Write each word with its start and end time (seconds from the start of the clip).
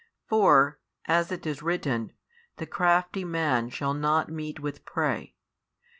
For, 0.25 0.79
as 1.05 1.31
it 1.31 1.45
is 1.45 1.61
written, 1.61 2.13
the 2.57 2.65
crafty 2.65 3.23
man 3.23 3.69
shall 3.69 3.93
not 3.93 4.29
meet 4.29 4.59
with 4.59 4.83
prey. 4.83 5.35